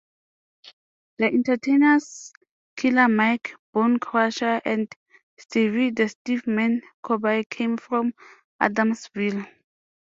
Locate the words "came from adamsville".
7.51-9.47